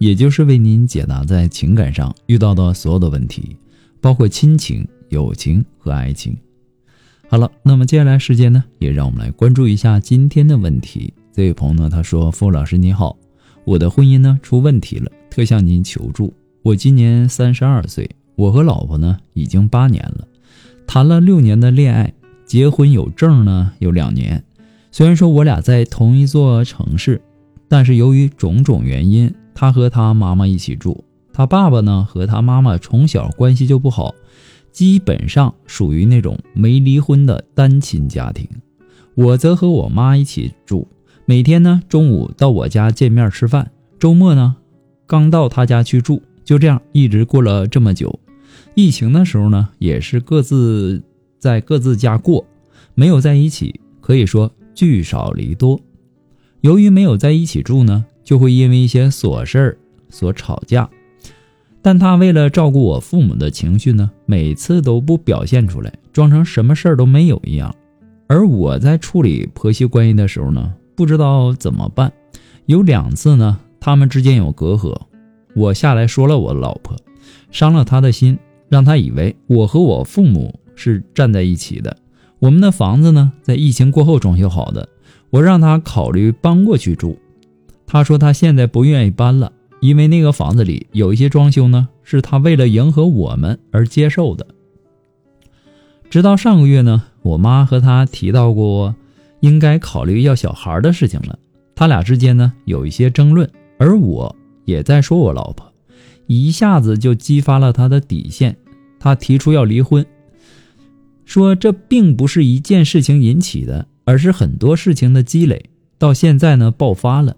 [0.00, 3.54] 也就是为您解答在情感上遇到的所有的问题，
[4.00, 6.34] 包括亲情、友情和爱情。
[7.28, 11.12] 好了，那么接下来时间呢，也让我们来关注一下今天的问题。
[11.34, 13.14] 这位朋友呢，他说：“付老师你好，
[13.66, 16.32] 我的婚姻呢出问题了，特向您求助。
[16.62, 20.26] 我今年三十二岁，我和老婆呢已经八年了，
[20.86, 22.10] 谈了六年的恋爱，
[22.46, 24.42] 结婚有证呢有两年。
[24.90, 27.20] 虽然说我俩在同一座城市，
[27.68, 34.14] 但是由于种种原因。”他和他妈妈一起住，他爸爸呢和他妈妈从小关系就不好，
[34.72, 38.48] 基本上属于那种没离婚的单亲家庭。
[39.14, 40.88] 我则和我妈一起住，
[41.26, 44.56] 每天呢中午到我家见面吃饭，周末呢
[45.06, 48.18] 刚到他家去住，就这样一直过了这么久。
[48.74, 51.02] 疫情的时候呢也是各自
[51.38, 52.46] 在各自家过，
[52.94, 55.78] 没有在一起，可以说聚少离多。
[56.60, 58.06] 由于没有在一起住呢。
[58.30, 59.78] 就会因为一些琐事儿
[60.08, 60.88] 所吵架，
[61.82, 67.74] 但他为了照顾我父母的情绪呢，每次都不表现出来，装成什么事儿都没有一样。
[68.28, 72.12] 而我在处理婆媳关系的时候呢，不知道怎么办。
[72.66, 74.96] 有两次呢，他们之间有隔阂，
[75.56, 76.96] 我下来说了我老婆，
[77.50, 81.96] 伤了他的心，让他以为我和我父母是站在一起的。
[82.38, 84.88] 我们的房子呢，在疫情过后装修好的，
[85.30, 87.18] 我让他考虑搬过去住。
[87.92, 94.46] 他说他现在不愿意搬了，因为那个房子里有一些装修呢，是他为了迎合我们而接受的。
[96.08, 98.94] 直到上个月呢，我妈和他提到过
[99.40, 101.36] 应该考虑要小孩的事情了，
[101.74, 104.36] 他俩之间呢有一些争论，而我
[104.66, 105.72] 也在说我老婆，
[106.28, 108.56] 一下子就激发了他的底线，
[109.00, 110.06] 他提出要离婚，
[111.24, 117.34] 说这并不是一件事情引起的，而是很多事情的积累，到现在呢爆发了。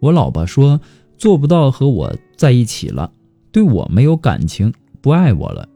[0.00, 0.80] 我老婆说
[1.16, 3.12] 做不到和我在一起了，
[3.52, 5.68] 对我没有感情，不爱我了，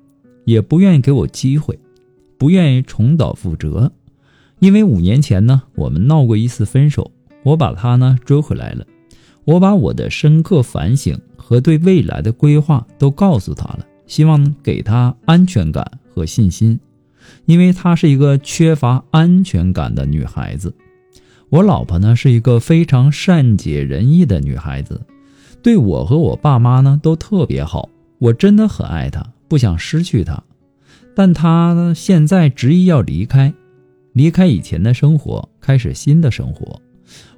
[0.45, 1.79] 也不愿意给我机会，
[2.39, 3.93] 不愿意重蹈覆辙。
[4.61, 7.11] 因为五年前呢，我们闹过一次分手，
[7.43, 8.87] 我把她呢追回来了。
[9.45, 16.81] 我把我的深刻反省和对未来的规划都告诉她了，希望给她安全感和信心，
[17.45, 20.75] 因为她是一个缺乏安全感的女孩子。
[21.55, 25.01] 我老婆呢是一个非常善解人意的女孩子，
[25.63, 27.89] 对我和我爸妈呢都特别好，
[28.19, 30.43] 我真的很爱她，不想失去她。
[31.15, 33.55] 但她现在执意要离开，
[34.15, 36.81] 离开以前的生活，开始新的生活。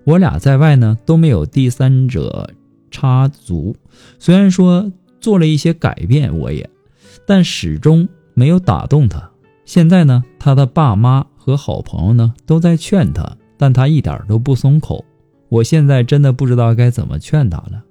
[0.04, 2.48] 我俩在外呢都没有第三者
[2.90, 3.76] 插足，
[4.18, 4.90] 虽然说
[5.20, 6.70] 做了一些改变，我也，
[7.26, 9.30] 但始终没有打动她。
[9.66, 13.36] 现在呢，她的爸妈和好朋友呢都在劝她。
[13.56, 15.04] 但他一点都不松口，
[15.48, 17.84] 我现在真的不知道该怎么劝他了，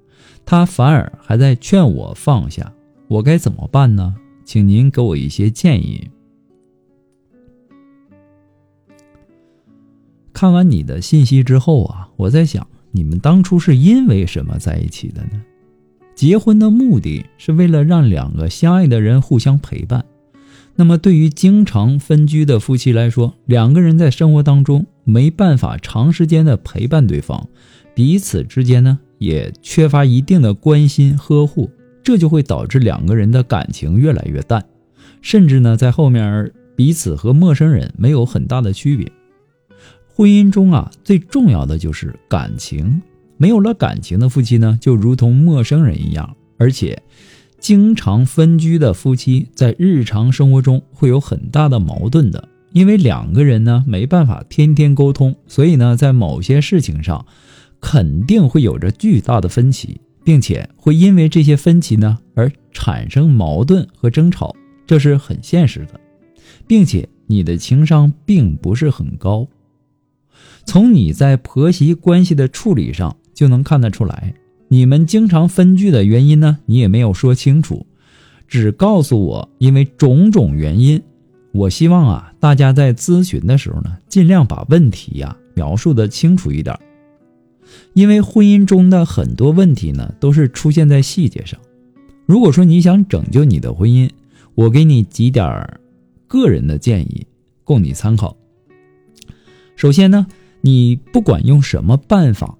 [0.44, 2.72] 他反而还在劝我放下，
[3.08, 4.14] 我该怎么办呢？
[4.44, 6.08] 请您给我一些建议。
[10.32, 15.42] 看完你的信息之后啊，我在想，你们当初是因为什么在一起的呢？
[16.14, 20.04] 结婚的目的是为了让两个相爱的人互相陪伴。
[20.78, 27.48] 那么，对于经常分居的夫妻来说，两个人在生活当中没办法长时间的陪伴对方，
[27.94, 31.70] 彼此之间呢也缺乏一定的关心呵护，
[32.02, 34.62] 这就会导致两个人的感情越来越淡，
[35.22, 39.10] 甚至呢在后面彼此和陌生人没有很大的区别。
[40.14, 43.00] 婚姻中啊，最重要的就是感情，
[43.38, 47.02] 没有了感情的夫妻呢，就如同陌生人一样，而且。
[47.58, 57.26] 经常分居的夫妻在日常生活中会有很大的矛盾的，因为两个人呢没办法天天沟通，所以呢在某些事情上
[57.80, 64.54] 肯定会有着巨大的分歧，并且会因为这些分歧呢而产生矛盾和争吵，
[64.86, 65.98] 这是很现实的，
[66.66, 69.48] 并且你的情商并不是很高，
[70.64, 74.34] 从你在婆媳关系的处理上就能看得出来。
[74.68, 76.58] 你们经常分居的原因呢？
[76.66, 77.86] 你也没有说清楚，
[78.48, 81.00] 只告诉我因为种种原因。
[81.52, 86.76] 我希望啊，大家在咨询的时候呢，尽量把问题呀描述的清楚一点。
[87.94, 91.58] 因为婚姻中的很多问题呢，都是出现在细节上。
[92.26, 94.10] 如果说你想拯救你的婚姻，
[94.54, 95.78] 我给你几点
[96.26, 97.26] 个人的建议，
[97.64, 98.36] 供你参考。
[99.76, 100.26] 首先呢，
[100.60, 102.56] 你不管用什么办法，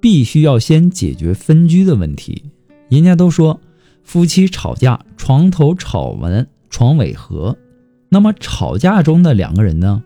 [0.00, 2.44] 必须要先解决分居的问题。
[2.88, 3.60] 人家都说，
[4.02, 7.56] 夫妻吵架，床头吵完床尾和。
[8.08, 10.02] 那么吵架中的两个人呢，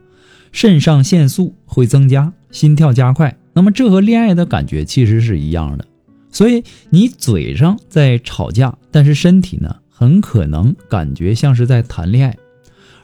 [0.50, 3.38] 肾上腺素会增加，心跳加快。
[3.54, 5.86] 那么这和恋爱的感觉其实是一样的。
[6.30, 12.36] 所以你嘴上在吵架，但是身体呢，很可能感觉像是在谈恋爱。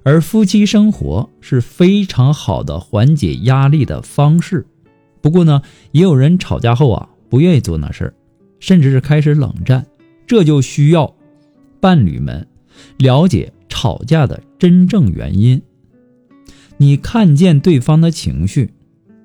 [0.02, 4.66] 而夫妻生活是非常好的缓解压力的方式。
[5.20, 5.62] 不过呢，
[5.92, 8.14] 也有人吵架后啊，不愿意做那事儿，
[8.60, 9.86] 甚至是开始冷战。
[10.26, 11.14] 这就需要
[11.80, 12.46] 伴侣们
[12.98, 15.62] 了解吵架的真正原因。
[16.76, 18.72] 你看见对方的情绪，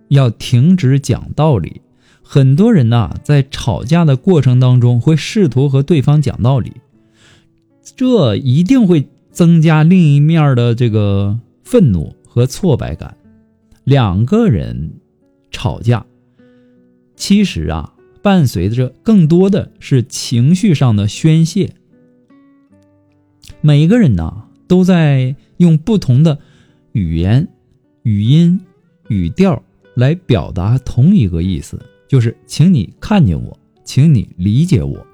[0.08, 1.82] 要停止讲道理。
[2.22, 6.74] 很多人呐，在吵架的过程当中，会试图和对方讲道理，
[7.96, 13.18] 这一定会增加另一面的这个愤怒和挫败感。
[13.84, 14.94] 两个人
[15.54, 16.06] 吵架，
[17.16, 21.76] 其实啊，伴随着更多的是情绪上的宣泄。
[23.62, 26.40] 每个人呐，都在用不同的
[26.92, 27.48] 语言、
[28.02, 28.60] 语音、
[29.08, 29.64] 语调
[29.96, 31.80] 来表达同一个意思。
[32.10, 35.08] 就是请你看见我，请你理解我，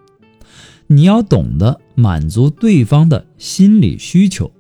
[0.88, 4.52] 你要懂得满足对方的心理需求，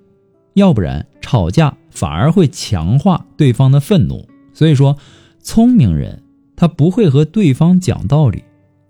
[0.53, 4.27] 要不然吵架反而会强化对方的愤怒。
[4.53, 4.97] 所以说，
[5.41, 6.21] 聪明人
[6.55, 8.43] 他不会和对方讲道理。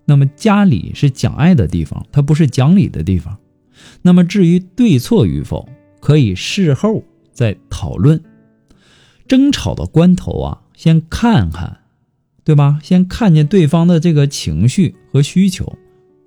[0.06, 3.38] 那么家里是讲爱的地方，他不是讲理的地方。
[4.02, 5.70] 那么至于对错与否，
[6.00, 8.22] 可以事后再讨论。
[9.28, 11.78] 争吵的关头啊，先看看。
[12.46, 12.80] 对吧？
[12.82, 15.78] 先看见对方的这个情绪和需求，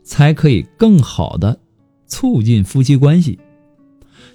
[0.05, 1.59] 才可以更好的
[2.07, 3.41] 促进夫妻关系。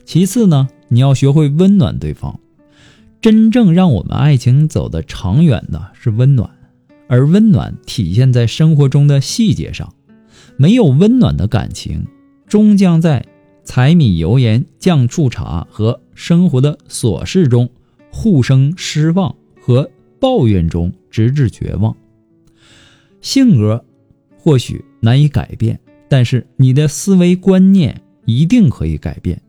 [0.04, 2.42] 其次呢，你要学会温暖对方。
[3.22, 6.50] 真正让我们爱情走得长远的是温暖，
[7.08, 9.94] 而温暖体现在生活中的细节上。
[10.58, 12.06] 没有温暖的感情，
[12.48, 13.25] 终将在
[13.64, 17.69] 柴米油盐酱醋茶和生活的琐事中
[18.12, 19.90] 互生失望和
[20.20, 20.94] 抱怨中。
[21.10, 21.96] 直至绝望。
[23.22, 23.84] 性格
[24.38, 29.42] 或许难以改变，但是你的思维观念一定可以改变。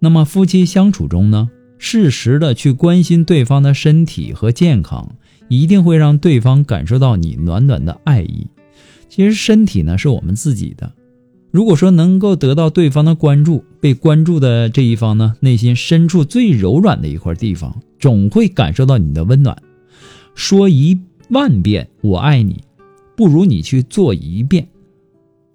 [0.00, 1.48] 那么夫妻相处中呢，
[1.78, 5.16] 适时的去关心对方的身体和健康，
[5.48, 8.46] 一定会让对方感受到你暖暖的爱意。
[9.08, 10.92] 其实身体呢是我们自己的，
[11.50, 19.56] 如果说能够得到对方的关注，被关注的这一方呢，内心深处最柔软的一块地方，总会感受到你的温暖。
[20.34, 20.98] 说一。
[21.30, 22.62] 万遍我爱你，
[23.16, 24.68] 不如你去做一遍。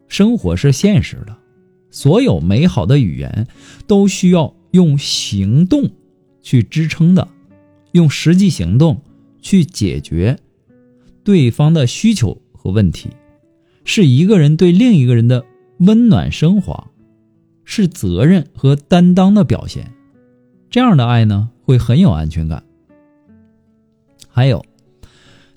[0.07, 1.37] 生活是现实的，
[1.91, 3.47] 所有美好的语言
[3.85, 5.87] 都需要用行动
[6.49, 7.27] 去支撑的，
[7.91, 9.03] 用实际行动
[9.39, 10.39] 去解决
[11.23, 13.11] 对方的需求和问题，
[13.85, 15.45] 是一个人对另一个人的
[15.77, 16.87] 温暖升华，
[17.63, 19.93] 是责任和担当的表现。
[20.71, 22.63] 这样的爱呢，会很有安全感。
[24.27, 24.65] 还有。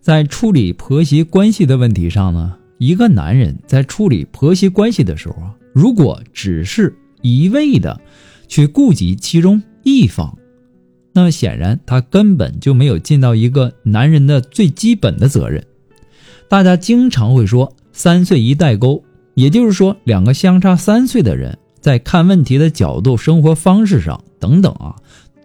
[0.02, 7.98] 在处理婆媳关系的问题上呢，一个男人在处理婆媳关系的时候啊，如果只是一味的
[8.46, 10.36] 去顾及其中一方，
[11.12, 15.64] 那么显然他根本就没有尽到一个男人的最基本的责任。
[16.48, 19.02] 大家经常会说“三岁一代沟”，
[19.34, 24.96] 也就是说，两个相差三岁的人在看问题的角度、生活方式上等等啊，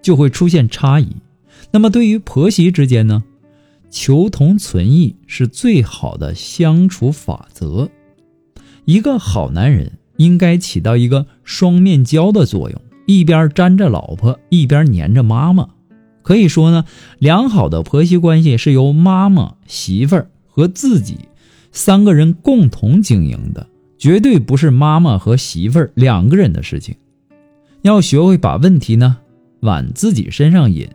[0.02, 1.08] 就会出现差异。
[1.72, 3.24] 那么对于婆媳之间呢？
[3.90, 7.90] 求同存异是最好的相处法则。
[8.84, 15.70] 一个好男人应该起到一个双面胶的作用，一边粘着老婆，一边粘着妈妈。
[16.22, 16.86] 可以说呢，
[17.20, 21.18] 良好的婆媳关系是由妈妈、媳妇儿和自己
[21.72, 23.66] 三个人共同经营的，
[23.98, 26.96] 绝对不是妈妈和媳妇儿两个人的事情。
[27.82, 29.18] 要学会把问题呢
[29.62, 30.90] 往自己身上引，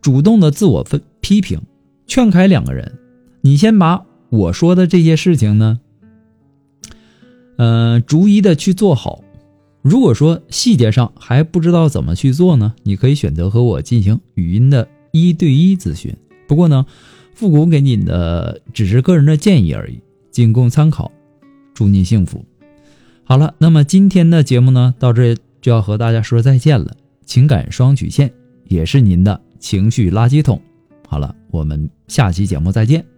[0.00, 1.60] 主动的自我分批评。
[2.06, 2.98] 劝开两个人，
[3.42, 5.78] 你先把我说的这些事情呢，
[7.56, 9.22] 呃，逐一的去做好。
[9.84, 16.16] 如果说细节上还不知道怎么去做呢，你可以选择和我进行语音的一对一咨询。
[16.48, 16.86] 不过呢，
[17.34, 20.00] 复古给你的只是个人的建议而已，
[20.30, 21.12] 仅供参考。
[21.74, 22.42] 祝您幸福。
[23.24, 26.96] 好了，那么今天的节目呢，到这就要和大家说再见了。
[27.26, 28.32] 情感双曲线
[28.68, 30.58] 也是您的情绪垃圾桶。
[31.06, 33.13] 好了，我们下期节目再见。